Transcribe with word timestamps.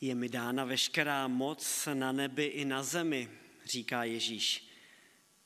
Je 0.00 0.14
mi 0.14 0.28
dána 0.28 0.64
veškerá 0.64 1.28
moc 1.28 1.88
na 1.94 2.12
nebi 2.12 2.44
i 2.44 2.64
na 2.64 2.82
zemi, 2.82 3.30
říká 3.64 4.04
Ježíš. 4.04 4.68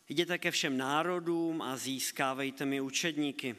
Jděte 0.08 0.38
ke 0.38 0.50
všem 0.50 0.76
národům 0.76 1.62
a 1.62 1.76
získávejte 1.76 2.64
mi 2.64 2.80
učedníky. 2.80 3.56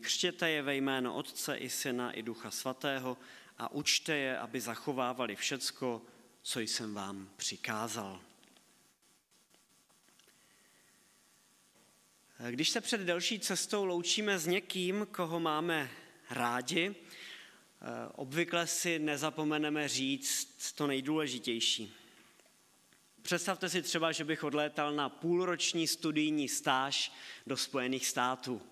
Křtěte 0.00 0.50
je 0.50 0.62
ve 0.62 0.76
jméno 0.76 1.14
Otce 1.14 1.56
i 1.56 1.70
Syna 1.70 2.12
i 2.12 2.22
Ducha 2.22 2.50
Svatého 2.50 3.18
a 3.58 3.72
učte 3.72 4.16
je, 4.16 4.38
aby 4.38 4.60
zachovávali 4.60 5.36
všecko, 5.36 6.02
co 6.42 6.60
jsem 6.60 6.94
vám 6.94 7.30
přikázal. 7.36 8.20
Když 12.50 12.70
se 12.70 12.80
před 12.80 13.00
delší 13.00 13.40
cestou 13.40 13.84
loučíme 13.84 14.38
s 14.38 14.46
někým, 14.46 15.06
koho 15.10 15.40
máme 15.40 15.90
rádi, 16.30 16.94
obvykle 18.14 18.66
si 18.66 18.98
nezapomeneme 18.98 19.88
říct 19.88 20.72
to 20.72 20.86
nejdůležitější. 20.86 21.94
Představte 23.22 23.68
si 23.68 23.82
třeba, 23.82 24.12
že 24.12 24.24
bych 24.24 24.44
odlétal 24.44 24.92
na 24.92 25.08
půlroční 25.08 25.86
studijní 25.86 26.48
stáž 26.48 27.12
do 27.46 27.56
Spojených 27.56 28.06
států. 28.06 28.62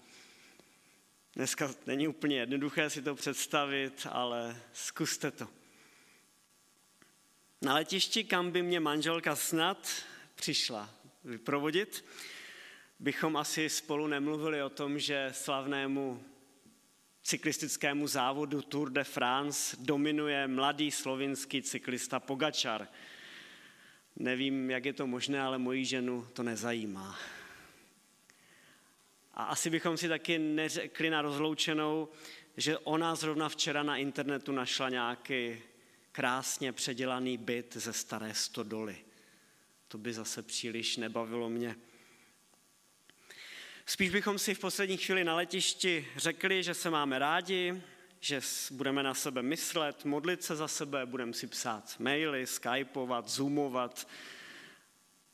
Dneska 1.34 1.74
není 1.86 2.08
úplně 2.08 2.36
jednoduché 2.36 2.90
si 2.90 3.02
to 3.02 3.14
představit, 3.14 4.06
ale 4.10 4.62
zkuste 4.72 5.30
to. 5.30 5.48
Na 7.62 7.74
letišti, 7.74 8.24
kam 8.24 8.50
by 8.50 8.62
mě 8.62 8.80
manželka 8.80 9.36
snad 9.36 9.90
přišla 10.34 10.90
vyprovodit, 11.24 12.04
bychom 12.98 13.36
asi 13.36 13.68
spolu 13.68 14.06
nemluvili 14.06 14.62
o 14.62 14.70
tom, 14.70 14.98
že 14.98 15.30
slavnému 15.34 16.24
cyklistickému 17.26 18.06
závodu 18.06 18.62
Tour 18.62 18.90
de 18.90 19.04
France 19.04 19.76
dominuje 19.80 20.48
mladý 20.48 20.90
slovinský 20.90 21.62
cyklista 21.62 22.20
Pogačar. 22.20 22.88
Nevím, 24.16 24.70
jak 24.70 24.84
je 24.84 24.92
to 24.92 25.06
možné, 25.06 25.40
ale 25.40 25.58
moji 25.58 25.84
ženu 25.84 26.28
to 26.32 26.42
nezajímá. 26.42 27.18
A 29.34 29.44
asi 29.44 29.70
bychom 29.70 29.96
si 29.96 30.08
taky 30.08 30.38
neřekli 30.38 31.10
na 31.10 31.22
rozloučenou, 31.22 32.08
že 32.56 32.78
ona 32.78 33.14
zrovna 33.14 33.48
včera 33.48 33.82
na 33.82 33.96
internetu 33.96 34.52
našla 34.52 34.88
nějaký 34.88 35.58
krásně 36.12 36.72
předělaný 36.72 37.36
byt 37.36 37.76
ze 37.76 37.92
staré 37.92 38.34
stodoly. 38.34 38.96
To 39.88 39.98
by 39.98 40.12
zase 40.12 40.42
příliš 40.42 40.96
nebavilo 40.96 41.48
mě. 41.48 41.76
Spíš 43.88 44.10
bychom 44.10 44.38
si 44.38 44.54
v 44.54 44.58
poslední 44.58 44.96
chvíli 44.96 45.24
na 45.24 45.36
letišti 45.36 46.08
řekli, 46.16 46.62
že 46.62 46.74
se 46.74 46.90
máme 46.90 47.18
rádi, 47.18 47.82
že 48.20 48.40
budeme 48.70 49.02
na 49.02 49.14
sebe 49.14 49.42
myslet, 49.42 50.04
modlit 50.04 50.42
se 50.42 50.56
za 50.56 50.68
sebe, 50.68 51.06
budeme 51.06 51.32
si 51.32 51.46
psát 51.46 51.96
maily, 51.98 52.46
skypovat, 52.46 53.28
zoomovat, 53.28 54.08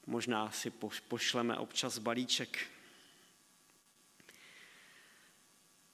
možná 0.06 0.50
si 0.50 0.72
pošleme 1.08 1.56
občas 1.56 1.98
balíček. 1.98 2.58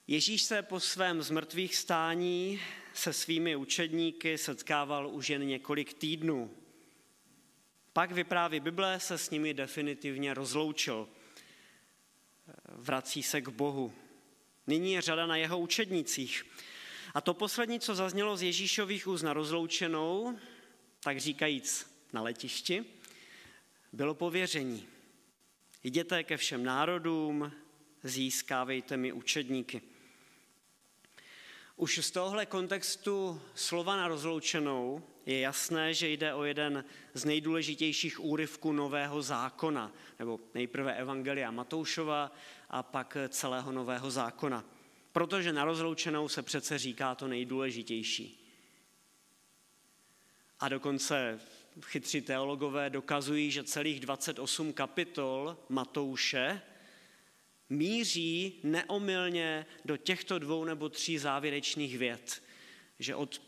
Ježíš 0.06 0.42
se 0.42 0.62
po 0.62 0.80
svém 0.80 1.22
zmrtvých 1.22 1.76
stání 1.76 2.60
se 2.94 3.12
svými 3.12 3.56
učedníky 3.56 4.38
setkával 4.38 5.08
už 5.08 5.30
jen 5.30 5.46
několik 5.46 5.94
týdnů. 5.94 6.50
Pak 7.92 8.12
vypráví 8.12 8.60
Bible 8.60 9.00
se 9.00 9.18
s 9.18 9.30
nimi 9.30 9.54
definitivně 9.54 10.34
rozloučil. 10.34 11.08
Vrací 12.80 13.22
se 13.22 13.40
k 13.40 13.48
Bohu. 13.48 13.92
Nyní 14.66 14.92
je 14.92 15.00
řada 15.00 15.26
na 15.26 15.36
jeho 15.36 15.58
učednících. 15.58 16.46
A 17.14 17.20
to 17.20 17.34
poslední, 17.34 17.80
co 17.80 17.94
zaznělo 17.94 18.36
z 18.36 18.42
Ježíšových 18.42 19.06
úst 19.06 19.22
na 19.22 19.32
rozloučenou, 19.32 20.38
tak 21.00 21.20
říkajíc 21.20 21.90
na 22.12 22.22
letišti, 22.22 22.84
bylo 23.92 24.14
pověření. 24.14 24.86
Jděte 25.84 26.24
ke 26.24 26.36
všem 26.36 26.64
národům, 26.64 27.52
získávejte 28.02 28.96
mi 28.96 29.12
učedníky. 29.12 29.82
Už 31.76 31.98
z 32.04 32.10
tohohle 32.10 32.46
kontextu 32.46 33.40
slova 33.54 33.96
na 33.96 34.08
rozloučenou 34.08 35.02
je 35.26 35.40
jasné, 35.40 35.94
že 35.94 36.08
jde 36.08 36.34
o 36.34 36.44
jeden 36.44 36.84
z 37.14 37.24
nejdůležitějších 37.24 38.20
úryvků 38.20 38.72
Nového 38.72 39.22
zákona, 39.22 39.92
nebo 40.18 40.40
nejprve 40.54 40.94
Evangelia 40.94 41.50
Matoušova 41.50 42.32
a 42.70 42.82
pak 42.82 43.16
celého 43.28 43.72
Nového 43.72 44.10
zákona. 44.10 44.64
Protože 45.12 45.52
na 45.52 45.64
rozloučenou 45.64 46.28
se 46.28 46.42
přece 46.42 46.78
říká 46.78 47.14
to 47.14 47.28
nejdůležitější. 47.28 48.44
A 50.60 50.68
dokonce 50.68 51.40
chytří 51.82 52.20
teologové 52.20 52.90
dokazují, 52.90 53.50
že 53.50 53.64
celých 53.64 54.00
28 54.00 54.72
kapitol 54.72 55.56
Matouše 55.68 56.62
míří 57.70 58.60
neomylně 58.62 59.66
do 59.84 59.96
těchto 59.96 60.38
dvou 60.38 60.64
nebo 60.64 60.88
tří 60.88 61.18
závěrečných 61.18 61.98
vět. 61.98 62.42
Že 62.98 63.14
od 63.14 63.42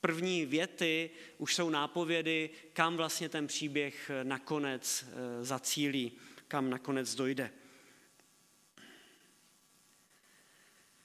první 0.00 0.46
věty 0.46 1.10
už 1.38 1.54
jsou 1.54 1.70
nápovědy, 1.70 2.50
kam 2.72 2.96
vlastně 2.96 3.28
ten 3.28 3.46
příběh 3.46 4.10
nakonec 4.22 5.04
eh, 5.08 5.44
zacílí, 5.44 6.12
kam 6.48 6.70
nakonec 6.70 7.14
dojde. 7.14 7.50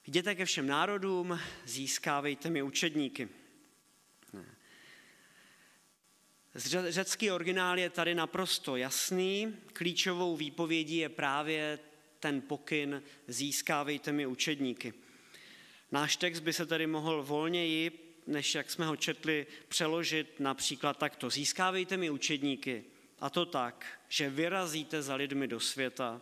Jděte 0.07 0.35
ke 0.35 0.45
všem 0.45 0.67
národům, 0.67 1.39
získávejte 1.65 2.49
mi 2.49 2.63
učedníky. 2.63 3.29
Řecký 6.89 7.31
originál 7.31 7.79
je 7.79 7.89
tady 7.89 8.15
naprosto 8.15 8.75
jasný. 8.75 9.55
Klíčovou 9.73 10.35
výpovědí 10.35 10.97
je 10.97 11.09
právě 11.09 11.79
ten 12.19 12.41
pokyn 12.41 13.03
získávejte 13.27 14.11
mi 14.11 14.25
učedníky. 14.25 14.93
Náš 15.91 16.15
text 16.15 16.39
by 16.39 16.53
se 16.53 16.65
tedy 16.65 16.87
mohl 16.87 17.23
volněji, 17.23 18.15
než 18.27 18.55
jak 18.55 18.71
jsme 18.71 18.85
ho 18.85 18.95
četli, 18.95 19.47
přeložit 19.67 20.39
například 20.39 20.97
takto. 20.97 21.29
Získávejte 21.29 21.97
mi 21.97 22.09
učedníky 22.09 22.83
a 23.19 23.29
to 23.29 23.45
tak, 23.45 23.99
že 24.09 24.29
vyrazíte 24.29 25.01
za 25.01 25.15
lidmi 25.15 25.47
do 25.47 25.59
světa, 25.59 26.21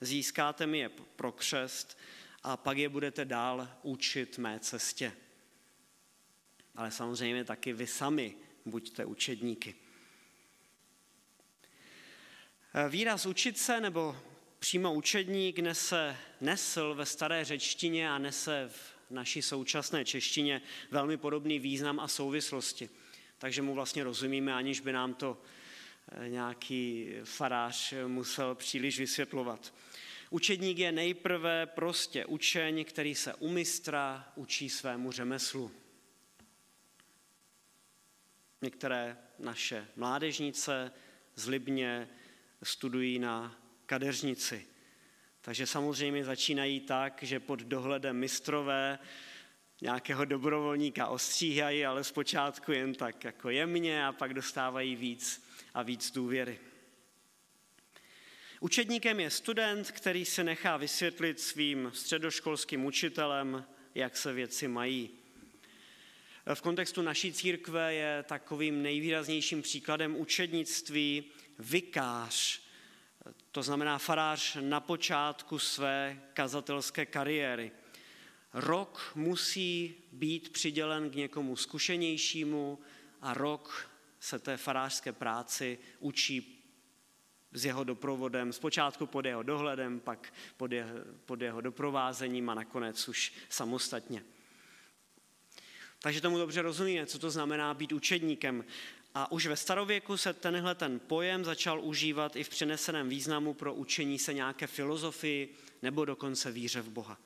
získáte 0.00 0.66
mi 0.66 0.78
je 0.78 0.88
pro 0.88 1.32
křest 1.32 1.98
a 2.42 2.56
pak 2.56 2.78
je 2.78 2.88
budete 2.88 3.24
dál 3.24 3.68
učit 3.82 4.38
mé 4.38 4.60
cestě. 4.60 5.12
Ale 6.76 6.90
samozřejmě 6.90 7.44
taky 7.44 7.72
vy 7.72 7.86
sami 7.86 8.36
buďte 8.64 9.04
učedníky. 9.04 9.74
Výraz 12.88 13.26
učit 13.26 13.58
se 13.58 13.80
nebo 13.80 14.16
přímo 14.58 14.94
učedník 14.94 15.58
nese, 15.58 16.16
nesl 16.40 16.94
ve 16.94 17.06
staré 17.06 17.44
řečtině 17.44 18.10
a 18.10 18.18
nese 18.18 18.68
v 18.72 18.92
naší 19.10 19.42
současné 19.42 20.04
češtině 20.04 20.62
velmi 20.90 21.16
podobný 21.16 21.58
význam 21.58 22.00
a 22.00 22.08
souvislosti. 22.08 22.90
Takže 23.38 23.62
mu 23.62 23.74
vlastně 23.74 24.04
rozumíme, 24.04 24.54
aniž 24.54 24.80
by 24.80 24.92
nám 24.92 25.14
to 25.14 25.42
eh, 26.12 26.28
nějaký 26.28 27.10
farář 27.24 27.94
musel 28.06 28.54
příliš 28.54 28.98
vysvětlovat. 28.98 29.74
Učedník 30.32 30.78
je 30.78 30.92
nejprve 30.92 31.66
prostě 31.66 32.26
učeň, 32.26 32.84
který 32.84 33.14
se 33.14 33.34
u 33.34 33.48
mistra 33.48 34.32
učí 34.34 34.70
svému 34.70 35.12
řemeslu. 35.12 35.70
Některé 38.62 39.16
naše 39.38 39.88
mládežnice 39.96 40.92
zlibně 41.34 42.08
studují 42.62 43.18
na 43.18 43.56
kadeřnici. 43.86 44.66
Takže 45.40 45.66
samozřejmě 45.66 46.24
začínají 46.24 46.80
tak, 46.80 47.22
že 47.22 47.40
pod 47.40 47.60
dohledem 47.60 48.16
mistrové 48.16 48.98
nějakého 49.80 50.24
dobrovolníka 50.24 51.06
ostříhají, 51.06 51.86
ale 51.86 52.04
zpočátku 52.04 52.72
jen 52.72 52.94
tak 52.94 53.24
jako 53.24 53.50
jemně 53.50 54.06
a 54.06 54.12
pak 54.12 54.34
dostávají 54.34 54.96
víc 54.96 55.48
a 55.74 55.82
víc 55.82 56.10
důvěry. 56.10 56.71
Učedníkem 58.62 59.20
je 59.20 59.30
student, 59.30 59.90
který 59.90 60.24
se 60.24 60.44
nechá 60.44 60.76
vysvětlit 60.76 61.40
svým 61.40 61.90
středoškolským 61.94 62.84
učitelem, 62.84 63.64
jak 63.94 64.16
se 64.16 64.32
věci 64.32 64.68
mají. 64.68 65.10
V 66.54 66.60
kontextu 66.60 67.02
naší 67.02 67.32
církve 67.32 67.94
je 67.94 68.22
takovým 68.22 68.82
nejvýraznějším 68.82 69.62
příkladem 69.62 70.16
učednictví 70.16 71.24
vikář, 71.58 72.60
to 73.50 73.62
znamená 73.62 73.98
farář 73.98 74.56
na 74.60 74.80
počátku 74.80 75.58
své 75.58 76.22
kazatelské 76.34 77.06
kariéry. 77.06 77.72
Rok 78.52 79.12
musí 79.14 79.94
být 80.12 80.48
přidělen 80.48 81.10
k 81.10 81.14
někomu 81.14 81.56
zkušenějšímu 81.56 82.78
a 83.20 83.34
rok 83.34 83.90
se 84.20 84.38
té 84.38 84.56
farářské 84.56 85.12
práci 85.12 85.78
učí 86.00 86.61
s 87.52 87.64
jeho 87.64 87.84
doprovodem, 87.84 88.52
zpočátku 88.52 89.06
pod 89.06 89.24
jeho 89.24 89.42
dohledem, 89.42 90.00
pak 90.00 90.34
pod 90.56 90.72
jeho, 90.72 90.90
pod 91.26 91.40
jeho 91.42 91.60
doprovázením 91.60 92.50
a 92.50 92.54
nakonec 92.54 93.08
už 93.08 93.32
samostatně. 93.48 94.24
Takže 95.98 96.20
tomu 96.20 96.38
dobře 96.38 96.62
rozumíme, 96.62 97.06
co 97.06 97.18
to 97.18 97.30
znamená 97.30 97.74
být 97.74 97.92
učedníkem. 97.92 98.64
A 99.14 99.32
už 99.32 99.46
ve 99.46 99.56
starověku 99.56 100.16
se 100.16 100.32
tenhle 100.32 100.74
ten 100.74 101.00
pojem 101.00 101.44
začal 101.44 101.80
užívat 101.80 102.36
i 102.36 102.44
v 102.44 102.48
přeneseném 102.48 103.08
významu 103.08 103.54
pro 103.54 103.74
učení 103.74 104.18
se 104.18 104.34
nějaké 104.34 104.66
filozofii 104.66 105.54
nebo 105.82 106.04
dokonce 106.04 106.50
víře 106.50 106.80
v 106.80 106.88
Boha. 106.88 107.18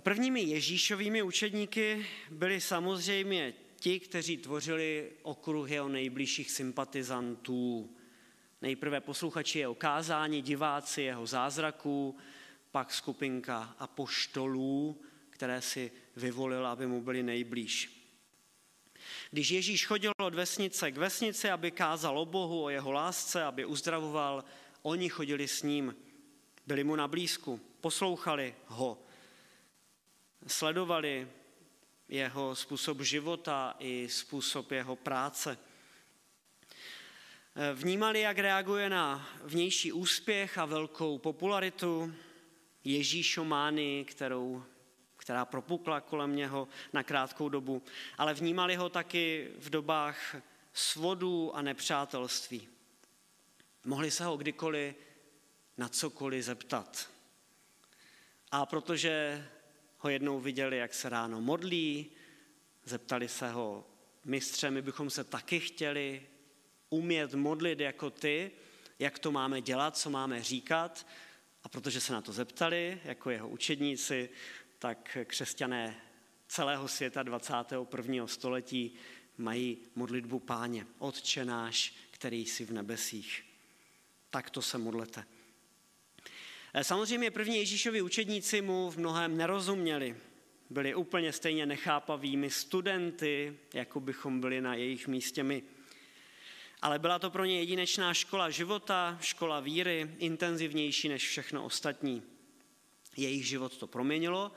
Prvními 0.00 0.40
Ježíšovými 0.40 1.22
učedníky 1.22 2.06
byli 2.30 2.60
samozřejmě 2.60 3.54
ti, 3.80 4.00
kteří 4.00 4.36
tvořili 4.36 5.12
okruh 5.22 5.70
jeho 5.70 5.88
nejbližších 5.88 6.50
sympatizantů. 6.50 7.90
Nejprve 8.62 9.00
posluchači 9.00 9.58
jeho 9.58 9.74
kázání, 9.74 10.42
diváci 10.42 11.02
jeho 11.02 11.26
zázraků, 11.26 12.16
pak 12.70 12.92
skupinka 12.92 13.74
apoštolů, 13.78 15.00
které 15.30 15.62
si 15.62 15.92
vyvolil, 16.16 16.66
aby 16.66 16.86
mu 16.86 17.00
byli 17.02 17.22
nejblíž. 17.22 17.98
Když 19.30 19.50
Ježíš 19.50 19.86
chodil 19.86 20.12
od 20.20 20.34
vesnice 20.34 20.92
k 20.92 20.96
vesnici, 20.96 21.50
aby 21.50 21.70
kázal 21.70 22.18
o 22.18 22.26
Bohu, 22.26 22.62
o 22.62 22.68
jeho 22.68 22.92
lásce, 22.92 23.44
aby 23.44 23.64
uzdravoval, 23.64 24.44
oni 24.82 25.08
chodili 25.08 25.48
s 25.48 25.62
ním, 25.62 25.96
byli 26.66 26.84
mu 26.84 26.96
na 26.96 27.08
blízku, 27.08 27.60
poslouchali 27.80 28.54
ho, 28.66 29.02
sledovali 30.46 31.28
jeho 32.08 32.56
způsob 32.56 33.00
života 33.00 33.76
i 33.78 34.08
způsob 34.08 34.70
jeho 34.70 34.96
práce. 34.96 35.58
Vnímali, 37.74 38.20
jak 38.20 38.38
reaguje 38.38 38.90
na 38.90 39.28
vnější 39.42 39.92
úspěch 39.92 40.58
a 40.58 40.64
velkou 40.64 41.18
popularitu 41.18 42.14
Ježíšomány, 42.84 44.04
kterou, 44.04 44.64
která 45.16 45.44
propukla 45.44 46.00
kolem 46.00 46.36
něho 46.36 46.68
na 46.92 47.02
krátkou 47.02 47.48
dobu, 47.48 47.82
ale 48.18 48.34
vnímali 48.34 48.76
ho 48.76 48.88
taky 48.88 49.50
v 49.58 49.70
dobách 49.70 50.36
svodů 50.72 51.56
a 51.56 51.62
nepřátelství. 51.62 52.68
Mohli 53.84 54.10
se 54.10 54.24
ho 54.24 54.36
kdykoliv 54.36 54.94
na 55.76 55.88
cokoliv 55.88 56.44
zeptat. 56.44 57.10
A 58.50 58.66
protože 58.66 59.44
ho 59.98 60.08
jednou 60.08 60.40
viděli, 60.40 60.76
jak 60.76 60.94
se 60.94 61.08
ráno 61.08 61.40
modlí, 61.40 62.06
zeptali 62.84 63.28
se 63.28 63.50
ho, 63.50 63.86
mistře, 64.24 64.70
my 64.70 64.82
bychom 64.82 65.10
se 65.10 65.24
taky 65.24 65.60
chtěli 65.60 66.26
umět 66.90 67.34
modlit 67.34 67.80
jako 67.80 68.10
ty, 68.10 68.50
jak 68.98 69.18
to 69.18 69.32
máme 69.32 69.60
dělat, 69.60 69.96
co 69.96 70.10
máme 70.10 70.42
říkat. 70.42 71.06
A 71.62 71.68
protože 71.68 72.00
se 72.00 72.12
na 72.12 72.20
to 72.20 72.32
zeptali, 72.32 73.00
jako 73.04 73.30
jeho 73.30 73.48
učedníci, 73.48 74.30
tak 74.78 75.18
křesťané 75.24 76.00
celého 76.48 76.88
světa 76.88 77.22
21. 77.22 78.26
století 78.26 78.94
mají 79.38 79.78
modlitbu 79.94 80.38
páně. 80.38 80.86
Otče 80.98 81.44
náš, 81.44 81.94
který 82.10 82.46
jsi 82.46 82.64
v 82.64 82.72
nebesích. 82.72 83.44
Tak 84.30 84.50
to 84.50 84.62
se 84.62 84.78
modlete. 84.78 85.24
Eh, 86.74 86.84
samozřejmě 86.84 87.30
první 87.30 87.56
Ježíšovi 87.56 88.02
učedníci 88.02 88.62
mu 88.62 88.90
v 88.90 88.96
mnohem 88.96 89.36
nerozuměli. 89.36 90.16
Byli 90.70 90.94
úplně 90.94 91.32
stejně 91.32 91.66
nechápavými 91.66 92.50
studenty, 92.50 93.56
jako 93.74 94.00
bychom 94.00 94.40
byli 94.40 94.60
na 94.60 94.74
jejich 94.74 95.08
místě 95.08 95.42
my. 95.42 95.62
Ale 96.82 96.98
byla 96.98 97.18
to 97.18 97.30
pro 97.30 97.44
ně 97.44 97.58
jedinečná 97.58 98.14
škola 98.14 98.50
života, 98.50 99.18
škola 99.20 99.60
víry, 99.60 100.10
intenzivnější 100.18 101.08
než 101.08 101.28
všechno 101.28 101.64
ostatní. 101.64 102.22
Jejich 103.16 103.46
život 103.46 103.76
to 103.76 103.86
proměnilo, 103.86 104.52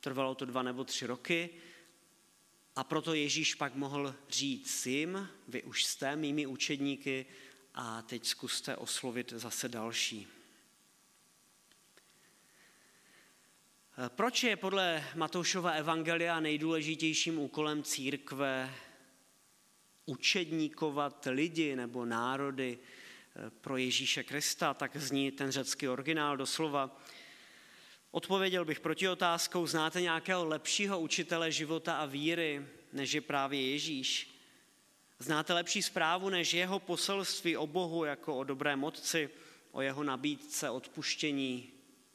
trvalo 0.00 0.34
to 0.34 0.44
dva 0.44 0.62
nebo 0.62 0.84
tři 0.84 1.06
roky 1.06 1.50
a 2.76 2.84
proto 2.84 3.14
Ježíš 3.14 3.54
pak 3.54 3.74
mohl 3.74 4.14
říct 4.28 4.86
jim, 4.86 5.28
vy 5.48 5.62
už 5.62 5.84
jste 5.84 6.16
mými 6.16 6.46
učedníky 6.46 7.26
a 7.74 8.02
teď 8.02 8.26
zkuste 8.26 8.76
oslovit 8.76 9.32
zase 9.36 9.68
další. 9.68 10.39
Proč 14.08 14.44
je 14.44 14.56
podle 14.56 15.04
Matoušova 15.14 15.70
evangelia 15.70 16.40
nejdůležitějším 16.40 17.38
úkolem 17.38 17.82
církve 17.82 18.74
učedníkovat 20.06 21.28
lidi 21.30 21.76
nebo 21.76 22.04
národy 22.04 22.78
eh, 22.78 23.50
pro 23.50 23.76
Ježíše 23.76 24.22
Krista, 24.22 24.74
tak 24.74 24.96
zní 24.96 25.30
ten 25.30 25.50
řecký 25.50 25.88
originál 25.88 26.36
doslova. 26.36 27.00
Odpověděl 28.10 28.64
bych 28.64 28.80
proti 28.80 29.08
otázkou, 29.08 29.66
znáte 29.66 30.00
nějakého 30.00 30.44
lepšího 30.44 31.00
učitele 31.00 31.52
života 31.52 31.96
a 31.96 32.06
víry, 32.06 32.66
než 32.92 33.12
je 33.12 33.20
právě 33.20 33.70
Ježíš? 33.70 34.40
Znáte 35.18 35.52
lepší 35.52 35.82
zprávu 35.82 36.28
než 36.28 36.54
jeho 36.54 36.78
poselství 36.78 37.56
o 37.56 37.66
Bohu 37.66 38.04
jako 38.04 38.38
o 38.38 38.44
dobrém 38.44 38.84
otci, 38.84 39.30
o 39.72 39.80
jeho 39.80 40.02
nabídce 40.02 40.70
odpuštění, 40.70 41.72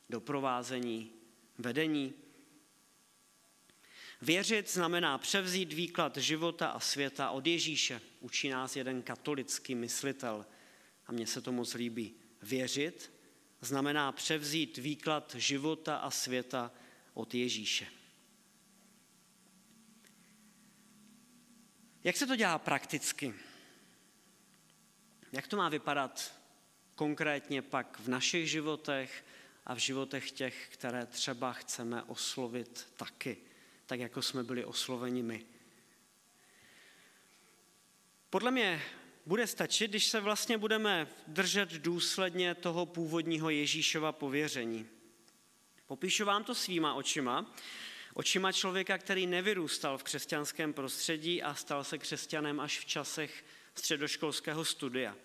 doprovázení, 0.09 1.14
vedení? 1.57 2.13
Věřit 4.21 4.69
znamená 4.69 5.17
převzít 5.17 5.73
výklad 5.73 6.17
života 6.17 6.67
a 6.67 6.79
světa 6.79 7.29
od 7.29 7.47
Ježíše. 7.47 8.01
Učí 8.19 8.49
nás 8.49 8.75
jeden 8.75 9.01
katolický 9.01 9.75
myslitel 9.75 10.45
a 11.07 11.11
mně 11.11 11.27
se 11.27 11.41
to 11.41 11.51
moc 11.51 11.73
líbí. 11.73 12.15
Věřit 12.41 13.11
znamená 13.61 14.11
převzít 14.11 14.77
výklad 14.77 15.35
života 15.37 15.97
a 15.97 16.11
světa 16.11 16.71
od 17.13 17.33
Ježíše. 17.33 17.87
Jak 22.03 22.17
se 22.17 22.27
to 22.27 22.35
dělá 22.35 22.59
prakticky? 22.59 23.33
Jak 25.31 25.47
to 25.47 25.57
má 25.57 25.69
vypadat 25.69 26.39
konkrétně 26.95 27.61
pak 27.61 27.99
v 27.99 28.07
našich 28.07 28.49
životech 28.49 29.25
a 29.65 29.75
v 29.75 29.77
životech 29.77 30.31
těch, 30.31 30.69
které 30.71 31.05
třeba 31.05 31.53
chceme 31.53 32.03
oslovit 32.03 32.87
taky? 32.95 33.37
tak 33.85 33.99
jako 33.99 34.21
jsme 34.21 34.43
byli 34.43 34.65
osloveni 34.65 35.23
my. 35.23 35.45
Podle 38.29 38.51
mě 38.51 38.81
bude 39.25 39.47
stačit, 39.47 39.87
když 39.87 40.05
se 40.05 40.19
vlastně 40.19 40.57
budeme 40.57 41.07
držet 41.27 41.69
důsledně 41.69 42.55
toho 42.55 42.85
původního 42.85 43.49
Ježíšova 43.49 44.11
pověření. 44.11 44.87
Popíšu 45.87 46.25
vám 46.25 46.43
to 46.43 46.55
svýma 46.55 46.93
očima, 46.93 47.55
očima 48.13 48.51
člověka, 48.51 48.97
který 48.97 49.27
nevyrůstal 49.27 49.97
v 49.97 50.03
křesťanském 50.03 50.73
prostředí 50.73 51.43
a 51.43 51.55
stal 51.55 51.83
se 51.83 51.97
křesťanem 51.97 52.59
až 52.59 52.79
v 52.79 52.85
časech 52.85 53.45
středoškolského 53.75 54.65
studia. 54.65 55.15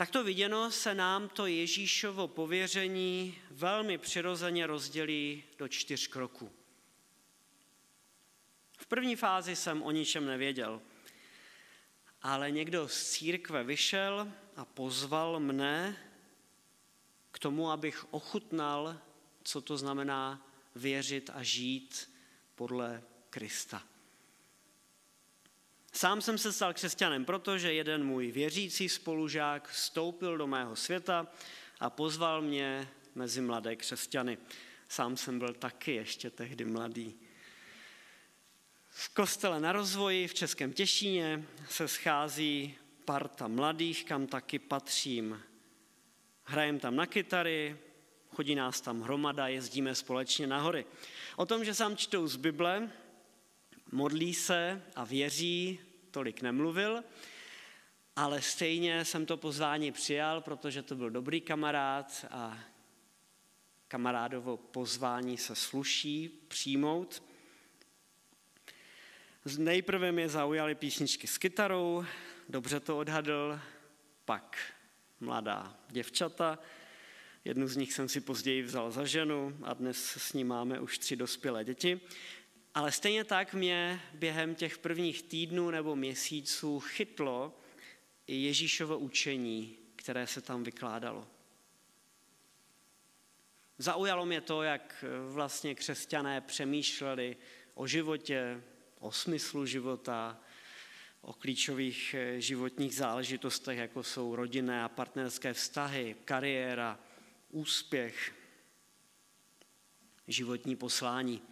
Takto 0.00 0.24
viděno 0.24 0.70
se 0.70 0.94
nám 0.94 1.28
to 1.28 1.46
Ježíšovo 1.46 2.28
pověření 2.28 3.38
velmi 3.50 3.98
přirozeně 3.98 4.66
rozdělí 4.66 5.44
do 5.58 5.68
čtyř 5.68 6.06
kroků 6.06 6.52
první 8.90 9.16
fázi 9.16 9.56
jsem 9.56 9.82
o 9.82 9.90
ničem 9.90 10.26
nevěděl. 10.26 10.82
Ale 12.22 12.50
někdo 12.50 12.88
z 12.88 13.10
církve 13.10 13.64
vyšel 13.64 14.32
a 14.56 14.64
pozval 14.64 15.40
mne 15.40 15.96
k 17.32 17.38
tomu, 17.38 17.70
abych 17.70 18.04
ochutnal, 18.10 18.98
co 19.42 19.60
to 19.60 19.76
znamená 19.76 20.46
věřit 20.74 21.30
a 21.34 21.42
žít 21.42 22.10
podle 22.54 23.02
Krista. 23.30 23.82
Sám 25.92 26.20
jsem 26.22 26.38
se 26.38 26.52
stal 26.52 26.74
křesťanem, 26.74 27.24
protože 27.24 27.72
jeden 27.72 28.04
můj 28.04 28.32
věřící 28.32 28.88
spolužák 28.88 29.68
vstoupil 29.68 30.38
do 30.38 30.46
mého 30.46 30.76
světa 30.76 31.26
a 31.80 31.90
pozval 31.90 32.42
mě 32.42 32.88
mezi 33.14 33.40
mladé 33.40 33.76
křesťany. 33.76 34.38
Sám 34.88 35.16
jsem 35.16 35.38
byl 35.38 35.54
taky 35.54 35.94
ještě 35.94 36.30
tehdy 36.30 36.64
mladý. 36.64 37.14
V 38.88 39.08
kostele 39.08 39.60
na 39.60 39.72
rozvoji 39.72 40.28
v 40.28 40.34
Českém 40.34 40.72
Těšíně 40.72 41.44
se 41.68 41.88
schází 41.88 42.74
parta 43.04 43.48
mladých, 43.48 44.04
kam 44.04 44.26
taky 44.26 44.58
patřím. 44.58 45.42
Hrajem 46.44 46.78
tam 46.78 46.96
na 46.96 47.06
kytary, 47.06 47.76
chodí 48.28 48.54
nás 48.54 48.80
tam 48.80 49.00
hromada, 49.00 49.48
jezdíme 49.48 49.94
společně 49.94 50.46
na 50.46 50.60
hory. 50.60 50.86
O 51.36 51.46
tom, 51.46 51.64
že 51.64 51.74
sám 51.74 51.96
čtou 51.96 52.26
z 52.26 52.36
Bible, 52.36 52.90
modlí 53.92 54.34
se 54.34 54.82
a 54.96 55.04
věří, 55.04 55.80
tolik 56.10 56.42
nemluvil, 56.42 57.04
ale 58.16 58.42
stejně 58.42 59.04
jsem 59.04 59.26
to 59.26 59.36
pozvání 59.36 59.92
přijal, 59.92 60.40
protože 60.40 60.82
to 60.82 60.94
byl 60.94 61.10
dobrý 61.10 61.40
kamarád 61.40 62.26
a 62.30 62.58
kamarádovo 63.88 64.56
pozvání 64.56 65.36
se 65.36 65.54
sluší 65.54 66.28
přijmout. 66.48 67.22
Nejprve 69.58 70.12
mě 70.12 70.28
zaujaly 70.28 70.74
písničky 70.74 71.26
s 71.26 71.38
kytarou, 71.38 72.04
dobře 72.48 72.80
to 72.80 72.98
odhadl, 72.98 73.60
pak 74.24 74.58
mladá 75.20 75.76
děvčata, 75.88 76.58
Jednu 77.44 77.68
z 77.68 77.76
nich 77.76 77.92
jsem 77.92 78.08
si 78.08 78.20
později 78.20 78.62
vzal 78.62 78.90
za 78.90 79.04
ženu 79.04 79.58
a 79.62 79.74
dnes 79.74 79.96
s 80.18 80.32
ní 80.32 80.44
máme 80.44 80.80
už 80.80 80.98
tři 80.98 81.16
dospělé 81.16 81.64
děti. 81.64 82.00
Ale 82.74 82.92
stejně 82.92 83.24
tak 83.24 83.54
mě 83.54 84.00
během 84.14 84.54
těch 84.54 84.78
prvních 84.78 85.22
týdnů 85.22 85.70
nebo 85.70 85.96
měsíců 85.96 86.80
chytlo 86.80 87.60
i 88.26 88.36
Ježíšovo 88.36 88.98
učení, 88.98 89.76
které 89.96 90.26
se 90.26 90.40
tam 90.40 90.64
vykládalo. 90.64 91.26
Zaujalo 93.78 94.26
mě 94.26 94.40
to, 94.40 94.62
jak 94.62 95.04
vlastně 95.28 95.74
křesťané 95.74 96.40
přemýšleli 96.40 97.36
o 97.74 97.86
životě, 97.86 98.62
o 98.98 99.12
smyslu 99.12 99.66
života, 99.66 100.40
o 101.20 101.32
klíčových 101.32 102.14
eh, 102.14 102.40
životních 102.40 102.94
záležitostech, 102.94 103.78
jako 103.78 104.02
jsou 104.02 104.36
rodinné 104.36 104.84
a 104.84 104.88
partnerské 104.88 105.52
vztahy, 105.52 106.16
kariéra, 106.24 106.98
úspěch, 107.50 108.34
životní 110.28 110.76
poslání. 110.76 111.42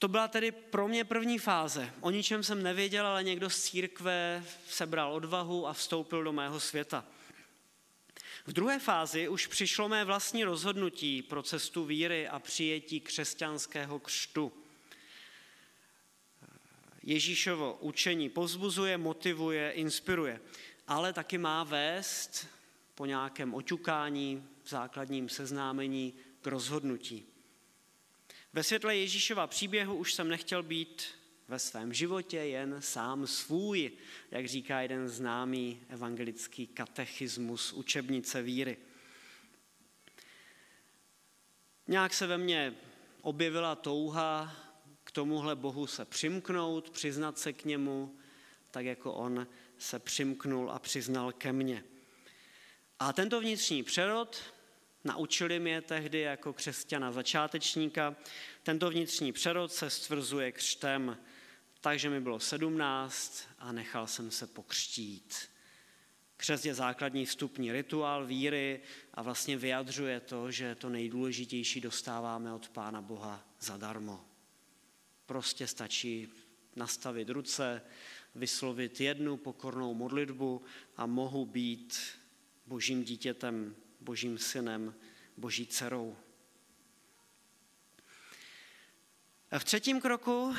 To 0.00 0.08
byla 0.08 0.28
tedy 0.28 0.52
pro 0.52 0.88
mě 0.88 1.04
první 1.04 1.38
fáze. 1.38 1.92
O 2.00 2.10
ničem 2.10 2.42
jsem 2.42 2.62
nevěděl, 2.62 3.06
ale 3.06 3.24
někdo 3.24 3.50
z 3.50 3.62
církve 3.62 4.44
sebral 4.68 5.12
odvahu 5.12 5.66
a 5.66 5.72
vstoupil 5.72 6.24
do 6.24 6.32
mého 6.32 6.60
světa. 6.60 7.04
V 8.46 8.52
druhé 8.52 8.78
fázi 8.78 9.28
už 9.28 9.46
přišlo 9.46 9.88
mé 9.88 10.04
vlastní 10.04 10.44
rozhodnutí 10.44 11.22
pro 11.22 11.42
cestu 11.42 11.84
víry 11.84 12.28
a 12.28 12.38
přijetí 12.38 13.00
křesťanského 13.00 13.98
křtu. 13.98 14.52
Ježíšovo 17.02 17.78
učení 17.80 18.28
pozbuzuje, 18.28 18.98
motivuje, 18.98 19.70
inspiruje, 19.70 20.40
ale 20.88 21.12
taky 21.12 21.38
má 21.38 21.64
vést 21.64 22.46
po 22.94 23.06
nějakém 23.06 23.54
oťukání, 23.54 24.48
základním 24.66 25.28
seznámení 25.28 26.14
k 26.40 26.46
rozhodnutí. 26.46 27.29
Ve 28.52 28.62
světle 28.62 28.96
Ježíšova 28.96 29.46
příběhu 29.46 29.96
už 29.96 30.14
jsem 30.14 30.28
nechtěl 30.28 30.62
být 30.62 31.04
ve 31.48 31.58
svém 31.58 31.92
životě 31.92 32.36
jen 32.36 32.82
sám 32.82 33.26
svůj, 33.26 33.92
jak 34.30 34.48
říká 34.48 34.80
jeden 34.80 35.08
známý 35.08 35.82
evangelický 35.88 36.66
katechismus, 36.66 37.72
učebnice 37.72 38.42
víry. 38.42 38.76
Nějak 41.88 42.14
se 42.14 42.26
ve 42.26 42.38
mně 42.38 42.74
objevila 43.22 43.74
touha 43.74 44.56
k 45.04 45.10
tomuhle 45.10 45.56
Bohu 45.56 45.86
se 45.86 46.04
přimknout, 46.04 46.90
přiznat 46.90 47.38
se 47.38 47.52
k 47.52 47.64
němu, 47.64 48.18
tak 48.70 48.84
jako 48.84 49.14
on 49.14 49.46
se 49.78 49.98
přimknul 49.98 50.70
a 50.70 50.78
přiznal 50.78 51.32
ke 51.32 51.52
mně. 51.52 51.84
A 52.98 53.12
tento 53.12 53.40
vnitřní 53.40 53.82
přerod, 53.82 54.42
naučili 55.04 55.60
mě 55.60 55.82
tehdy 55.82 56.20
jako 56.20 56.52
křesťana 56.52 57.12
začátečníka, 57.12 58.16
tento 58.62 58.90
vnitřní 58.90 59.32
přerod 59.32 59.72
se 59.72 59.90
stvrzuje 59.90 60.52
křtem, 60.52 61.18
takže 61.80 62.10
mi 62.10 62.20
bylo 62.20 62.40
sedmnáct 62.40 63.48
a 63.58 63.72
nechal 63.72 64.06
jsem 64.06 64.30
se 64.30 64.46
pokřtít. 64.46 65.50
Křest 66.36 66.66
je 66.66 66.74
základní 66.74 67.26
vstupní 67.26 67.72
rituál 67.72 68.26
víry 68.26 68.80
a 69.14 69.22
vlastně 69.22 69.56
vyjadřuje 69.56 70.20
to, 70.20 70.50
že 70.50 70.74
to 70.74 70.88
nejdůležitější 70.88 71.80
dostáváme 71.80 72.52
od 72.52 72.68
Pána 72.68 73.02
Boha 73.02 73.44
zadarmo. 73.60 74.24
Prostě 75.26 75.66
stačí 75.66 76.28
nastavit 76.76 77.28
ruce, 77.28 77.82
vyslovit 78.34 79.00
jednu 79.00 79.36
pokornou 79.36 79.94
modlitbu 79.94 80.62
a 80.96 81.06
mohu 81.06 81.46
být 81.46 81.98
božím 82.66 83.04
dítětem, 83.04 83.76
božím 84.00 84.38
synem, 84.38 84.94
boží 85.36 85.66
dcerou. 85.66 86.16
A 89.50 89.58
v 89.58 89.64
třetím 89.64 90.00
kroku 90.00 90.56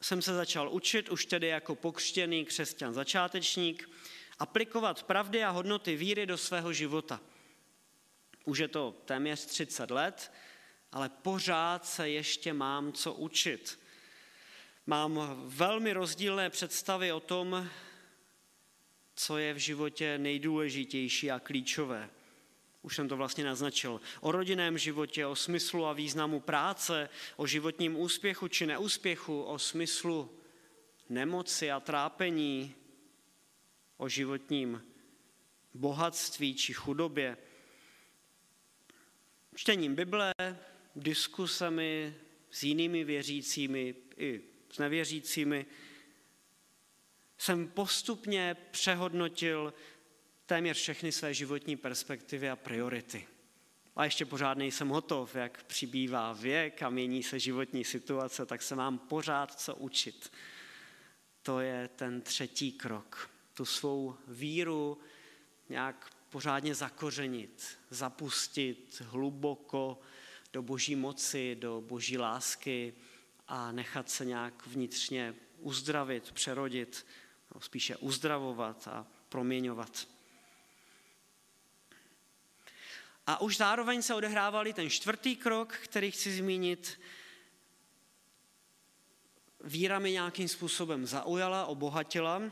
jsem 0.00 0.22
se 0.22 0.34
začal 0.34 0.72
učit, 0.72 1.08
už 1.08 1.26
tedy 1.26 1.46
jako 1.46 1.74
pokřtěný 1.74 2.44
křesťan 2.44 2.94
začátečník, 2.94 3.90
aplikovat 4.38 5.02
pravdy 5.02 5.44
a 5.44 5.50
hodnoty 5.50 5.96
víry 5.96 6.26
do 6.26 6.38
svého 6.38 6.72
života. 6.72 7.20
Už 8.44 8.58
je 8.58 8.68
to 8.68 9.02
téměř 9.04 9.46
30 9.46 9.90
let, 9.90 10.32
ale 10.92 11.08
pořád 11.08 11.86
se 11.86 12.08
ještě 12.08 12.52
mám 12.52 12.92
co 12.92 13.14
učit. 13.14 13.80
Mám 14.86 15.20
velmi 15.46 15.92
rozdílné 15.92 16.50
představy 16.50 17.12
o 17.12 17.20
tom, 17.20 17.68
co 19.14 19.38
je 19.38 19.54
v 19.54 19.58
životě 19.58 20.18
nejdůležitější 20.18 21.30
a 21.30 21.40
klíčové. 21.40 22.10
Už 22.82 22.96
jsem 22.96 23.08
to 23.08 23.16
vlastně 23.16 23.44
naznačil. 23.44 24.00
O 24.20 24.32
rodinném 24.32 24.78
životě, 24.78 25.26
o 25.26 25.36
smyslu 25.36 25.86
a 25.86 25.92
významu 25.92 26.40
práce, 26.40 27.08
o 27.36 27.46
životním 27.46 27.96
úspěchu 27.96 28.48
či 28.48 28.66
neúspěchu, 28.66 29.42
o 29.42 29.58
smyslu 29.58 30.40
nemoci 31.08 31.70
a 31.70 31.80
trápení, 31.80 32.74
o 33.96 34.08
životním 34.08 34.84
bohatství 35.74 36.54
či 36.54 36.72
chudobě. 36.72 37.36
Čtením 39.54 39.94
Bible, 39.94 40.32
diskusemi 40.96 42.14
s 42.50 42.62
jinými 42.62 43.04
věřícími 43.04 43.94
i 44.16 44.40
s 44.70 44.78
nevěřícími, 44.78 45.66
jsem 47.38 47.68
postupně 47.68 48.56
přehodnotil 48.70 49.74
téměř 50.50 50.76
všechny 50.76 51.12
své 51.12 51.34
životní 51.34 51.76
perspektivy 51.76 52.50
a 52.50 52.56
priority. 52.56 53.26
A 53.96 54.04
ještě 54.04 54.24
pořád 54.24 54.58
nejsem 54.58 54.88
hotov, 54.88 55.34
jak 55.34 55.62
přibývá 55.62 56.32
věk 56.32 56.82
a 56.82 56.90
mění 56.90 57.22
se 57.22 57.38
životní 57.38 57.84
situace, 57.84 58.46
tak 58.46 58.62
se 58.62 58.74
mám 58.76 58.98
pořád 58.98 59.60
co 59.60 59.74
učit. 59.74 60.32
To 61.42 61.60
je 61.60 61.88
ten 61.96 62.20
třetí 62.20 62.72
krok. 62.72 63.30
Tu 63.54 63.64
svou 63.64 64.16
víru 64.28 64.98
nějak 65.68 66.10
pořádně 66.30 66.74
zakořenit, 66.74 67.78
zapustit 67.90 69.02
hluboko 69.06 70.00
do 70.52 70.62
boží 70.62 70.96
moci, 70.96 71.56
do 71.60 71.80
boží 71.80 72.18
lásky, 72.18 72.94
a 73.48 73.72
nechat 73.72 74.10
se 74.10 74.24
nějak 74.24 74.66
vnitřně 74.66 75.34
uzdravit, 75.58 76.32
přerodit, 76.32 77.06
no, 77.54 77.60
spíše 77.60 77.96
uzdravovat 77.96 78.88
a 78.88 79.06
proměňovat. 79.28 80.19
A 83.26 83.40
už 83.40 83.56
zároveň 83.56 84.02
se 84.02 84.14
odehrávali 84.14 84.72
ten 84.72 84.90
čtvrtý 84.90 85.36
krok, 85.36 85.72
který 85.72 86.10
chci 86.10 86.36
zmínit. 86.36 87.00
Víra 89.64 89.98
mi 89.98 90.12
nějakým 90.12 90.48
způsobem 90.48 91.06
zaujala, 91.06 91.66
obohatila. 91.66 92.42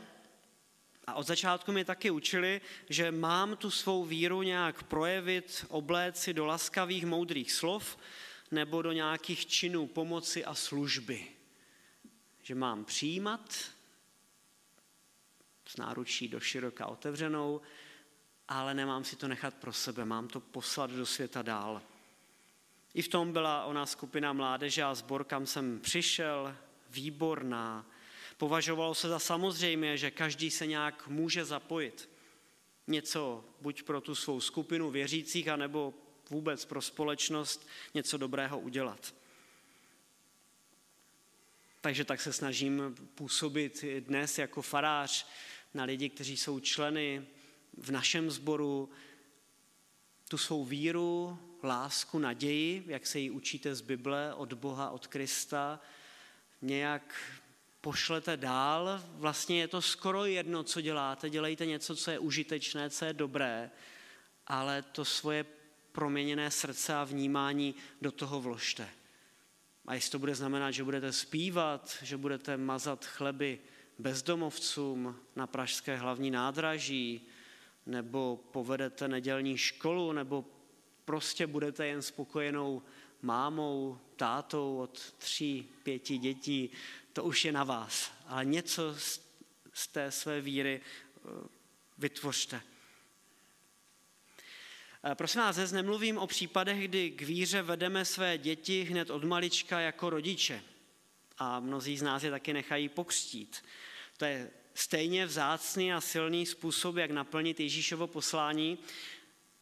A 1.07 1.13
od 1.13 1.27
začátku 1.27 1.71
mi 1.71 1.85
taky 1.85 2.11
učili, 2.11 2.61
že 2.89 3.11
mám 3.11 3.55
tu 3.55 3.71
svou 3.71 4.05
víru 4.05 4.41
nějak 4.41 4.83
projevit, 4.83 5.65
obléci 5.69 6.33
do 6.33 6.45
laskavých, 6.45 7.05
moudrých 7.05 7.51
slov, 7.51 7.97
nebo 8.51 8.81
do 8.81 8.91
nějakých 8.91 9.45
činů 9.45 9.87
pomoci 9.87 10.45
a 10.45 10.55
služby. 10.55 11.27
Že 12.43 12.55
mám 12.55 12.85
přijímat 12.85 13.53
s 15.65 15.77
náručí 15.77 16.27
do 16.27 16.39
široka 16.39 16.87
otevřenou, 16.87 17.61
ale 18.49 18.73
nemám 18.73 19.03
si 19.03 19.15
to 19.15 19.27
nechat 19.27 19.53
pro 19.53 19.73
sebe, 19.73 20.05
mám 20.05 20.27
to 20.27 20.39
poslat 20.39 20.91
do 20.91 21.05
světa 21.05 21.41
dál. 21.41 21.81
I 22.93 23.01
v 23.01 23.07
tom 23.07 23.33
byla 23.33 23.65
ona 23.65 23.85
skupina 23.85 24.33
mládeže 24.33 24.83
a 24.83 24.95
sbor, 24.95 25.23
kam 25.23 25.45
jsem 25.45 25.79
přišel, 25.79 26.55
výborná. 26.89 27.85
Považovalo 28.37 28.95
se 28.95 29.09
za 29.09 29.19
samozřejmé, 29.19 29.97
že 29.97 30.11
každý 30.11 30.51
se 30.51 30.67
nějak 30.67 31.07
může 31.07 31.45
zapojit. 31.45 32.09
Něco 32.87 33.45
buď 33.61 33.83
pro 33.83 34.01
tu 34.01 34.15
svou 34.15 34.41
skupinu 34.41 34.91
věřících, 34.91 35.47
anebo 35.47 35.93
vůbec 36.29 36.65
pro 36.65 36.81
společnost 36.81 37.67
něco 37.93 38.17
dobrého 38.17 38.59
udělat. 38.59 39.13
Takže 41.81 42.05
tak 42.05 42.21
se 42.21 42.33
snažím 42.33 42.95
působit 43.15 43.85
dnes 43.99 44.37
jako 44.37 44.61
farář 44.61 45.27
na 45.73 45.83
lidi, 45.83 46.09
kteří 46.09 46.37
jsou 46.37 46.59
členy 46.59 47.27
v 47.81 47.91
našem 47.91 48.31
sboru, 48.31 48.89
tu 50.27 50.37
svou 50.37 50.65
víru, 50.65 51.39
lásku, 51.63 52.19
naději, 52.19 52.83
jak 52.87 53.07
se 53.07 53.19
ji 53.19 53.29
učíte 53.29 53.75
z 53.75 53.81
Bible, 53.81 54.33
od 54.33 54.53
Boha, 54.53 54.89
od 54.89 55.07
Krista, 55.07 55.79
nějak 56.61 57.15
pošlete 57.81 58.37
dál. 58.37 59.03
Vlastně 59.13 59.59
je 59.59 59.67
to 59.67 59.81
skoro 59.81 60.25
jedno, 60.25 60.63
co 60.63 60.81
děláte. 60.81 61.29
Dělejte 61.29 61.65
něco, 61.65 61.95
co 61.95 62.11
je 62.11 62.19
užitečné, 62.19 62.89
co 62.89 63.05
je 63.05 63.13
dobré, 63.13 63.71
ale 64.47 64.81
to 64.81 65.05
svoje 65.05 65.45
proměněné 65.91 66.51
srdce 66.51 66.95
a 66.95 67.03
vnímání 67.03 67.75
do 68.01 68.11
toho 68.11 68.41
vložte. 68.41 68.89
A 69.85 69.93
jestli 69.93 70.11
to 70.11 70.19
bude 70.19 70.35
znamenat, 70.35 70.71
že 70.71 70.83
budete 70.83 71.13
zpívat, 71.13 71.97
že 72.01 72.17
budete 72.17 72.57
mazat 72.57 73.05
chleby 73.05 73.59
bezdomovcům 73.99 75.15
na 75.35 75.47
pražské 75.47 75.95
hlavní 75.95 76.31
nádraží, 76.31 77.27
nebo 77.85 78.39
povedete 78.51 79.07
nedělní 79.07 79.57
školu, 79.57 80.11
nebo 80.11 80.45
prostě 81.05 81.47
budete 81.47 81.87
jen 81.87 82.01
spokojenou 82.01 82.81
mámou, 83.21 83.99
tátou 84.15 84.77
od 84.77 85.13
tří, 85.17 85.69
pěti 85.83 86.17
dětí, 86.17 86.69
to 87.13 87.23
už 87.23 87.45
je 87.45 87.51
na 87.51 87.63
vás. 87.63 88.11
Ale 88.25 88.45
něco 88.45 88.95
z 89.73 89.87
té 89.87 90.11
své 90.11 90.41
víry 90.41 90.81
eh, 90.81 91.19
vytvořte. 91.97 92.61
Eh, 95.03 95.15
prosím 95.15 95.41
vás, 95.41 95.55
dnes 95.55 95.71
nemluvím 95.71 96.17
o 96.17 96.27
případech, 96.27 96.87
kdy 96.87 97.11
k 97.11 97.21
víře 97.21 97.61
vedeme 97.61 98.05
své 98.05 98.37
děti 98.37 98.83
hned 98.83 99.09
od 99.09 99.23
malička 99.23 99.79
jako 99.79 100.09
rodiče. 100.09 100.63
A 101.37 101.59
mnozí 101.59 101.97
z 101.97 102.01
nás 102.01 102.23
je 102.23 102.31
taky 102.31 102.53
nechají 102.53 102.89
pokřtít. 102.89 103.63
To 104.17 104.25
je 104.25 104.51
stejně 104.79 105.25
vzácný 105.25 105.93
a 105.93 106.01
silný 106.01 106.45
způsob, 106.45 106.95
jak 106.95 107.11
naplnit 107.11 107.59
Ježíšovo 107.59 108.07
poslání, 108.07 108.79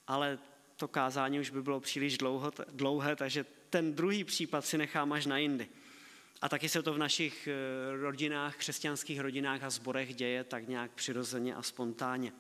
ale 0.07 0.39
to 0.75 0.87
kázání 0.87 1.39
už 1.39 1.49
by 1.49 1.61
bylo 1.61 1.79
příliš 1.79 2.17
dlouho, 2.17 2.51
dlouhé, 2.71 3.15
takže 3.15 3.45
ten 3.69 3.93
druhý 3.93 4.23
případ 4.23 4.65
si 4.65 4.77
nechám 4.77 5.13
až 5.13 5.25
na 5.25 5.37
jindy. 5.37 5.69
A 6.41 6.49
taky 6.49 6.69
se 6.69 6.83
to 6.83 6.93
v 6.93 6.97
našich 6.97 7.47
eh, 7.47 7.97
rodinách, 8.01 8.57
křesťanských 8.57 9.19
rodinách 9.19 9.63
a 9.63 9.69
zborech 9.69 10.15
děje 10.15 10.43
tak 10.43 10.67
nějak 10.67 10.91
přirozeně 10.91 11.55
a 11.55 11.61
spontánně. 11.61 12.33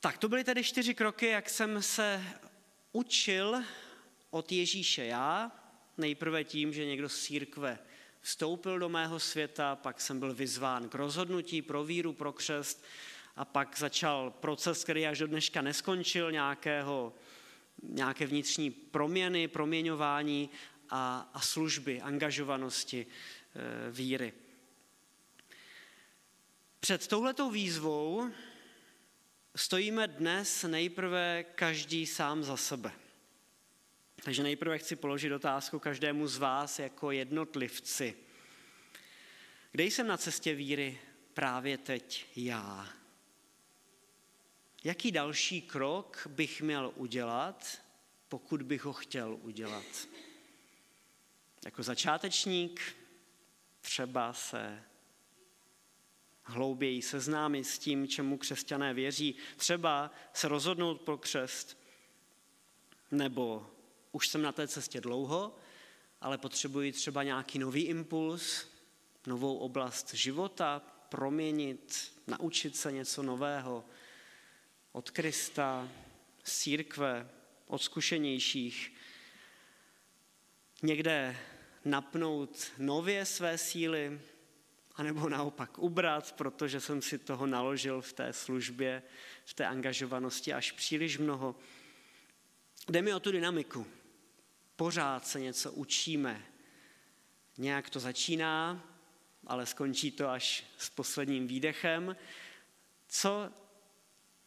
Tak 0.00 0.18
to 0.18 0.28
byly 0.28 0.44
tedy 0.44 0.64
čtyři 0.64 0.94
kroky, 0.94 1.26
jak 1.26 1.50
jsem 1.50 1.82
se 1.82 2.24
učil 2.92 3.62
od 4.30 4.52
Ježíše 4.52 5.04
já. 5.04 5.52
Nejprve 5.98 6.44
tím, 6.44 6.72
že 6.72 6.86
někdo 6.86 7.08
z 7.08 7.22
církve 7.22 7.78
vstoupil 8.24 8.78
do 8.78 8.88
mého 8.88 9.20
světa, 9.20 9.76
pak 9.76 10.00
jsem 10.00 10.18
byl 10.18 10.34
vyzván 10.34 10.88
k 10.88 10.94
rozhodnutí 10.94 11.62
pro 11.62 11.84
víru, 11.84 12.12
pro 12.12 12.32
křest 12.32 12.84
a 13.36 13.44
pak 13.44 13.78
začal 13.78 14.30
proces, 14.30 14.84
který 14.84 15.06
až 15.06 15.18
do 15.18 15.26
dneška 15.26 15.62
neskončil, 15.62 16.32
nějakého, 16.32 17.12
nějaké 17.82 18.26
vnitřní 18.26 18.70
proměny, 18.70 19.48
proměňování 19.48 20.50
a, 20.90 21.30
a 21.34 21.40
služby, 21.40 22.00
angažovanosti 22.00 23.06
e, 23.06 23.90
víry. 23.90 24.32
Před 26.80 27.06
touhletou 27.06 27.50
výzvou 27.50 28.30
stojíme 29.56 30.08
dnes 30.08 30.62
nejprve 30.62 31.44
každý 31.54 32.06
sám 32.06 32.44
za 32.44 32.56
sebe. 32.56 32.92
Takže 34.24 34.42
nejprve 34.42 34.78
chci 34.78 34.96
položit 34.96 35.32
otázku 35.32 35.78
každému 35.78 36.26
z 36.26 36.38
vás 36.38 36.78
jako 36.78 37.10
jednotlivci. 37.10 38.14
Kde 39.72 39.84
jsem 39.84 40.06
na 40.06 40.16
cestě 40.16 40.54
víry 40.54 40.98
právě 41.34 41.78
teď 41.78 42.26
já? 42.36 42.88
Jaký 44.84 45.12
další 45.12 45.62
krok 45.62 46.26
bych 46.30 46.62
měl 46.62 46.92
udělat, 46.96 47.82
pokud 48.28 48.62
bych 48.62 48.84
ho 48.84 48.92
chtěl 48.92 49.38
udělat? 49.42 50.08
Jako 51.64 51.82
začátečník 51.82 52.96
třeba 53.80 54.32
se 54.32 54.82
hlouběji 56.42 57.02
seznámit 57.02 57.64
s 57.64 57.78
tím, 57.78 58.08
čemu 58.08 58.38
křesťané 58.38 58.94
věří, 58.94 59.34
třeba 59.56 60.10
se 60.32 60.48
rozhodnout 60.48 61.00
pro 61.00 61.18
křest, 61.18 61.78
nebo 63.10 63.73
už 64.14 64.28
jsem 64.28 64.42
na 64.42 64.52
té 64.52 64.68
cestě 64.68 65.00
dlouho, 65.00 65.56
ale 66.20 66.38
potřebuji 66.38 66.92
třeba 66.92 67.22
nějaký 67.22 67.58
nový 67.58 67.82
impuls, 67.82 68.66
novou 69.26 69.56
oblast 69.56 70.14
života, 70.14 70.82
proměnit, 71.08 72.12
naučit 72.26 72.76
se 72.76 72.92
něco 72.92 73.22
nového 73.22 73.84
od 74.92 75.10
Krista, 75.10 75.88
z 76.44 76.58
církve, 76.58 77.30
od 77.66 77.82
zkušenějších. 77.82 78.92
Někde 80.82 81.36
napnout 81.84 82.72
nově 82.78 83.26
své 83.26 83.58
síly, 83.58 84.20
anebo 84.94 85.28
naopak 85.28 85.78
ubrat, 85.78 86.32
protože 86.32 86.80
jsem 86.80 87.02
si 87.02 87.18
toho 87.18 87.46
naložil 87.46 88.00
v 88.00 88.12
té 88.12 88.32
službě, 88.32 89.02
v 89.44 89.54
té 89.54 89.66
angažovanosti 89.66 90.52
až 90.52 90.72
příliš 90.72 91.18
mnoho. 91.18 91.56
Jde 92.88 93.02
mi 93.02 93.14
o 93.14 93.20
tu 93.20 93.32
dynamiku. 93.32 93.86
Pořád 94.76 95.26
se 95.26 95.40
něco 95.40 95.72
učíme. 95.72 96.46
Nějak 97.58 97.90
to 97.90 98.00
začíná, 98.00 98.84
ale 99.46 99.66
skončí 99.66 100.10
to 100.10 100.28
až 100.28 100.64
s 100.78 100.90
posledním 100.90 101.46
výdechem. 101.46 102.16
Co 103.08 103.50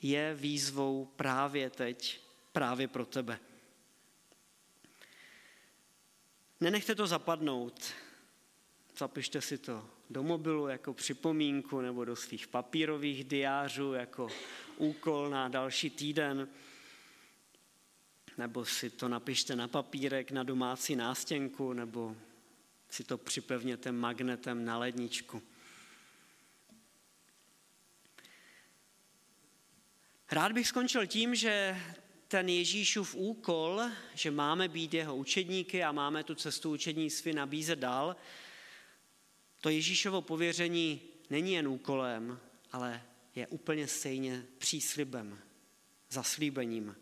je 0.01 0.35
výzvou 0.35 1.05
právě 1.05 1.69
teď, 1.69 2.21
právě 2.51 2.87
pro 2.87 3.05
tebe? 3.05 3.39
Nenechte 6.59 6.95
to 6.95 7.07
zapadnout. 7.07 7.93
Zapište 8.97 9.41
si 9.41 9.57
to 9.57 9.89
do 10.09 10.23
mobilu 10.23 10.67
jako 10.67 10.93
připomínku 10.93 11.81
nebo 11.81 12.05
do 12.05 12.15
svých 12.15 12.47
papírových 12.47 13.23
diářů 13.23 13.93
jako 13.93 14.27
úkol 14.77 15.29
na 15.29 15.47
další 15.47 15.89
týden. 15.89 16.49
Nebo 18.37 18.65
si 18.65 18.89
to 18.89 19.07
napište 19.07 19.55
na 19.55 19.67
papírek 19.67 20.31
na 20.31 20.43
domácí 20.43 20.95
nástěnku, 20.95 21.73
nebo 21.73 22.15
si 22.89 23.03
to 23.03 23.17
připevněte 23.17 23.91
magnetem 23.91 24.65
na 24.65 24.77
ledničku. 24.77 25.41
Rád 30.31 30.51
bych 30.51 30.67
skončil 30.67 31.07
tím, 31.07 31.35
že 31.35 31.81
ten 32.27 32.49
Ježíšův 32.49 33.15
úkol, 33.15 33.81
že 34.13 34.31
máme 34.31 34.67
být 34.67 34.93
jeho 34.93 35.15
učedníky 35.15 35.83
a 35.83 35.91
máme 35.91 36.23
tu 36.23 36.35
cestu 36.35 36.71
učednictví 36.71 37.33
nabízet 37.33 37.79
dál, 37.79 38.15
to 39.61 39.69
Ježíšovo 39.69 40.21
pověření 40.21 41.01
není 41.29 41.53
jen 41.53 41.67
úkolem, 41.67 42.39
ale 42.71 43.03
je 43.35 43.47
úplně 43.47 43.87
stejně 43.87 44.45
příslibem, 44.57 45.39
zaslíbením. 46.09 46.95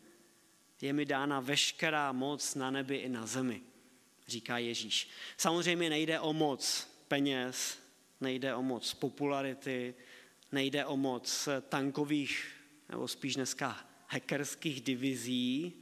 Je 0.81 0.93
mi 0.93 1.05
dána 1.05 1.39
veškerá 1.39 2.11
moc 2.11 2.55
na 2.55 2.71
nebi 2.71 2.95
i 2.95 3.09
na 3.09 3.25
zemi, 3.25 3.61
říká 4.27 4.57
Ježíš. 4.57 5.09
Samozřejmě 5.37 5.89
nejde 5.89 6.19
o 6.19 6.33
moc 6.33 6.89
peněz, 7.07 7.79
nejde 8.21 8.55
o 8.55 8.61
moc 8.61 8.93
popularity, 8.93 9.95
nejde 10.51 10.85
o 10.85 10.97
moc 10.97 11.49
tankových, 11.69 12.51
nebo 12.89 13.07
spíš 13.07 13.35
dneska 13.35 13.87
hackerských 14.07 14.81
divizí, 14.81 15.73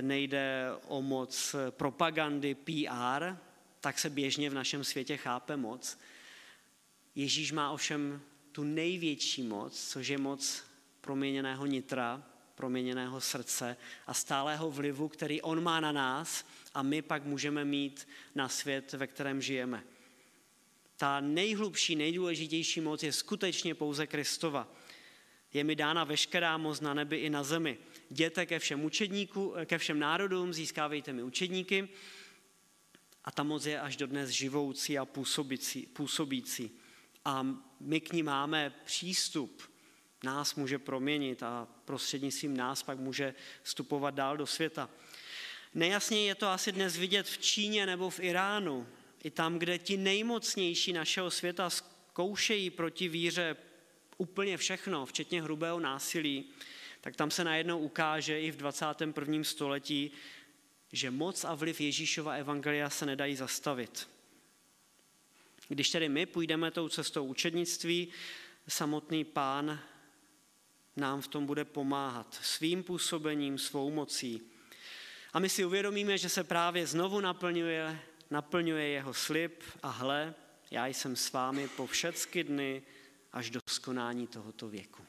nejde 0.00 0.68
o 0.88 1.02
moc 1.02 1.54
propagandy, 1.70 2.54
PR, 2.54 3.36
tak 3.80 3.98
se 3.98 4.10
běžně 4.10 4.50
v 4.50 4.54
našem 4.54 4.84
světě 4.84 5.16
chápe 5.16 5.56
moc. 5.56 5.98
Ježíš 7.14 7.52
má 7.52 7.70
ovšem 7.70 8.22
tu 8.52 8.64
největší 8.64 9.42
moc, 9.42 9.88
což 9.88 10.08
je 10.08 10.18
moc 10.18 10.64
proměněného 11.00 11.66
nitra, 11.66 12.22
proměněného 12.56 13.20
srdce 13.20 13.76
a 14.06 14.14
stálého 14.14 14.70
vlivu, 14.70 15.08
který 15.08 15.42
on 15.42 15.62
má 15.62 15.80
na 15.80 15.92
nás 15.92 16.44
a 16.74 16.82
my 16.82 17.02
pak 17.02 17.24
můžeme 17.24 17.64
mít 17.64 18.08
na 18.34 18.48
svět, 18.48 18.92
ve 18.92 19.06
kterém 19.06 19.42
žijeme. 19.42 19.84
Ta 20.96 21.20
nejhlubší, 21.20 21.96
nejdůležitější 21.96 22.80
moc 22.80 23.02
je 23.02 23.12
skutečně 23.12 23.74
pouze 23.74 24.06
Kristova. 24.06 24.68
Je 25.52 25.64
mi 25.64 25.76
dána 25.76 26.04
veškerá 26.04 26.56
moc 26.56 26.80
na 26.80 26.94
nebi 26.94 27.16
i 27.16 27.30
na 27.30 27.44
zemi. 27.44 27.78
Jděte 28.10 28.46
ke 28.46 28.58
všem 28.58 28.84
učedníků, 28.84 29.54
ke 29.64 29.78
všem 29.78 29.98
národům, 29.98 30.52
získávejte 30.52 31.12
mi 31.12 31.22
učedníky 31.22 31.88
a 33.24 33.30
ta 33.30 33.42
moc 33.42 33.66
je 33.66 33.80
až 33.80 33.96
dodnes 33.96 34.30
živoucí 34.30 34.98
a 34.98 35.04
působící. 35.04 35.86
působící. 35.86 36.70
A 37.24 37.46
my 37.80 38.00
k 38.00 38.12
ní 38.12 38.22
máme 38.22 38.72
přístup. 38.84 39.75
Nás 40.26 40.54
může 40.54 40.78
proměnit 40.78 41.42
a 41.42 41.68
prostřednictvím 41.84 42.56
nás 42.56 42.82
pak 42.82 42.98
může 42.98 43.34
vstupovat 43.62 44.14
dál 44.14 44.36
do 44.36 44.46
světa. 44.46 44.90
Nejasněji 45.74 46.26
je 46.26 46.34
to 46.34 46.48
asi 46.48 46.72
dnes 46.72 46.96
vidět 46.96 47.26
v 47.26 47.38
Číně 47.38 47.86
nebo 47.86 48.10
v 48.10 48.20
Iránu. 48.20 48.86
I 49.24 49.30
tam, 49.30 49.58
kde 49.58 49.78
ti 49.78 49.96
nejmocnější 49.96 50.92
našeho 50.92 51.30
světa 51.30 51.70
zkoušejí 51.70 52.70
proti 52.70 53.08
víře 53.08 53.56
úplně 54.16 54.56
všechno, 54.56 55.06
včetně 55.06 55.42
hrubého 55.42 55.80
násilí, 55.80 56.44
tak 57.00 57.16
tam 57.16 57.30
se 57.30 57.44
najednou 57.44 57.78
ukáže 57.78 58.40
i 58.40 58.50
v 58.50 58.56
21. 58.56 59.44
století, 59.44 60.10
že 60.92 61.10
moc 61.10 61.44
a 61.44 61.54
vliv 61.54 61.80
Ježíšova 61.80 62.32
evangelia 62.32 62.90
se 62.90 63.06
nedají 63.06 63.36
zastavit. 63.36 64.08
Když 65.68 65.90
tedy 65.90 66.08
my 66.08 66.26
půjdeme 66.26 66.70
tou 66.70 66.88
cestou 66.88 67.24
učednictví, 67.24 68.08
samotný 68.68 69.24
pán 69.24 69.80
nám 70.96 71.20
v 71.20 71.28
tom 71.28 71.46
bude 71.46 71.64
pomáhat 71.64 72.38
svým 72.42 72.82
působením, 72.82 73.58
svou 73.58 73.90
mocí. 73.90 74.42
A 75.32 75.38
my 75.38 75.48
si 75.48 75.64
uvědomíme, 75.64 76.18
že 76.18 76.28
se 76.28 76.44
právě 76.44 76.86
znovu 76.86 77.20
naplňuje, 77.20 78.00
naplňuje 78.30 78.88
jeho 78.88 79.14
slib 79.14 79.62
a 79.82 79.88
hle, 79.88 80.34
já 80.70 80.86
jsem 80.86 81.16
s 81.16 81.32
vámi 81.32 81.68
po 81.68 81.86
všechny 81.86 82.44
dny 82.44 82.82
až 83.32 83.50
do 83.50 83.60
skonání 83.68 84.26
tohoto 84.26 84.68
věku. 84.68 85.02